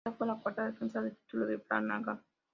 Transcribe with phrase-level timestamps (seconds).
[0.03, 2.23] Esta fue la cuarta defensa del título de Flanagan.